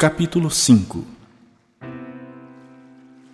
[0.00, 1.04] Capítulo 5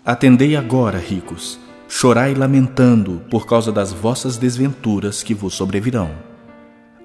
[0.04, 6.10] Atendei agora, ricos, chorai lamentando por causa das vossas desventuras que vos sobrevirão.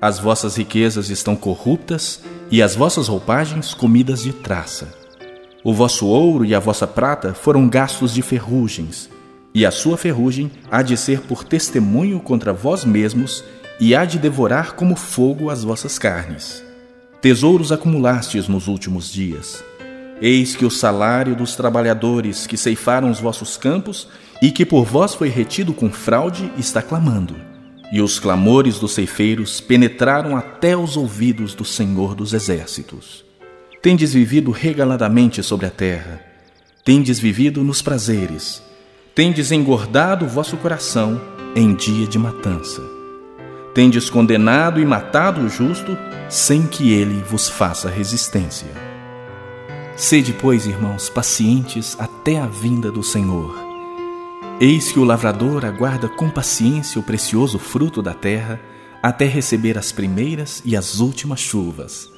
[0.01, 4.95] As vossas riquezas estão corruptas e as vossas roupagens comidas de traça.
[5.63, 9.11] O vosso ouro e a vossa prata foram gastos de ferrugens,
[9.53, 13.43] e a sua ferrugem há de ser por testemunho contra vós mesmos
[13.79, 16.70] e há de devorar como fogo as vossas carnes.
[17.21, 19.63] Tesouros acumulastes nos últimos dias.
[20.19, 24.07] Eis que o salário dos trabalhadores que ceifaram os vossos campos
[24.41, 27.35] e que por vós foi retido com fraude está clamando.
[27.93, 33.23] E os clamores dos ceifeiros penetraram até os ouvidos do Senhor dos Exércitos.
[33.83, 36.19] Tendes vivido regaladamente sobre a terra,
[36.83, 38.63] tendes vivido nos prazeres,
[39.13, 41.21] tendes engordado o vosso coração
[41.55, 43.00] em dia de matança.
[43.73, 45.97] Tendes condenado e matado o justo,
[46.29, 48.67] sem que ele vos faça resistência.
[49.95, 53.55] Sede, pois, irmãos, pacientes até a vinda do Senhor.
[54.59, 58.59] Eis que o lavrador aguarda com paciência o precioso fruto da terra,
[59.01, 62.11] até receber as primeiras e as últimas chuvas.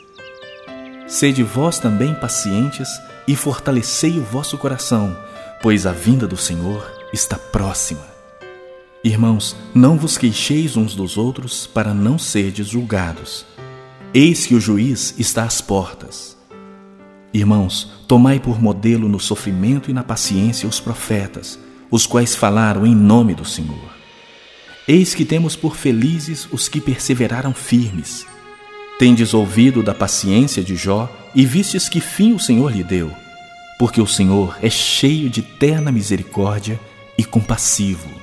[1.08, 2.88] Sede vós também pacientes
[3.28, 5.16] e fortalecei o vosso coração,
[5.62, 8.13] pois a vinda do Senhor está próxima.
[9.06, 13.46] Irmãos, não vos queixeis uns dos outros para não serdes julgados.
[14.14, 16.38] Eis que o juiz está às portas.
[17.34, 21.60] Irmãos, tomai por modelo no sofrimento e na paciência os profetas,
[21.92, 23.94] os quais falaram em nome do Senhor.
[24.88, 28.26] Eis que temos por felizes os que perseveraram firmes.
[28.98, 33.12] Tendes ouvido da paciência de Jó e vistes que fim o Senhor lhe deu,
[33.78, 36.80] porque o Senhor é cheio de terna misericórdia
[37.18, 38.23] e compassivo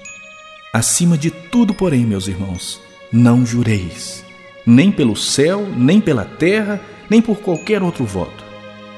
[0.72, 4.24] Acima de tudo, porém, meus irmãos, não jureis,
[4.64, 8.44] nem pelo céu, nem pela terra, nem por qualquer outro voto.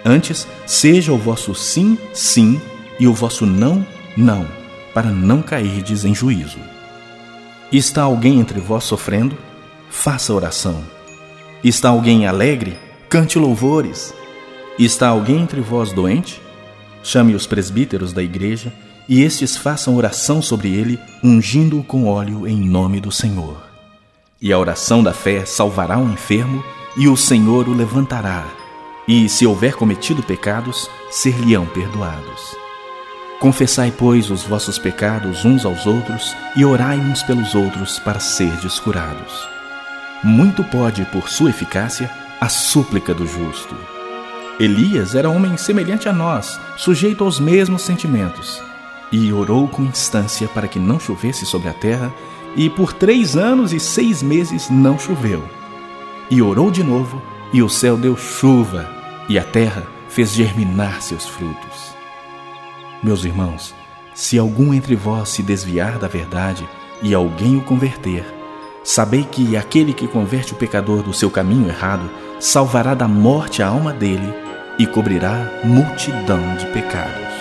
[0.04, 2.60] Antes, seja o vosso sim, sim,
[3.00, 4.46] e o vosso não, não,
[4.92, 6.58] para não cairdes em juízo.
[7.72, 9.38] Está alguém entre vós sofrendo?
[9.88, 10.84] Faça oração.
[11.64, 12.76] Está alguém alegre?
[13.08, 14.12] Cante louvores.
[14.78, 16.38] Está alguém entre vós doente?
[17.02, 18.70] Chame os presbíteros da igreja
[19.12, 23.62] e estes façam oração sobre ele, ungindo-o com óleo em nome do Senhor.
[24.40, 26.64] E a oração da fé salvará o enfermo,
[26.96, 28.46] e o Senhor o levantará,
[29.06, 32.56] e se houver cometido pecados, ser-lhe-ão perdoados.
[33.38, 38.80] Confessai, pois, os vossos pecados uns aos outros, e orai uns pelos outros para serdes
[38.80, 39.46] curados.
[40.24, 43.76] Muito pode, por sua eficácia, a súplica do justo.
[44.58, 48.71] Elias era homem semelhante a nós, sujeito aos mesmos sentimentos
[49.12, 52.12] e orou com instância para que não chovesse sobre a terra,
[52.56, 55.44] e por três anos e seis meses não choveu.
[56.30, 57.20] E orou de novo,
[57.52, 58.88] e o céu deu chuva,
[59.28, 61.94] e a terra fez germinar seus frutos.
[63.02, 63.74] Meus irmãos,
[64.14, 66.66] se algum entre vós se desviar da verdade
[67.02, 68.24] e alguém o converter,
[68.84, 72.08] sabei que aquele que converte o pecador do seu caminho errado
[72.38, 74.32] salvará da morte a alma dele
[74.78, 77.31] e cobrirá multidão de pecados.